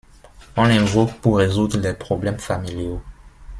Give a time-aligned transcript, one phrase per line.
[0.57, 3.03] On l'invoque pour résoudre les problèmes familiaux.